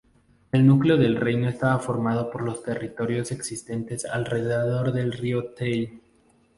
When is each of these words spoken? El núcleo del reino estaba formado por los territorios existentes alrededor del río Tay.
El 0.51 0.65
núcleo 0.65 0.97
del 0.97 1.15
reino 1.15 1.47
estaba 1.47 1.77
formado 1.77 2.31
por 2.31 2.41
los 2.41 2.63
territorios 2.63 3.31
existentes 3.31 4.03
alrededor 4.03 4.91
del 4.93 5.11
río 5.11 5.51
Tay. 5.53 6.01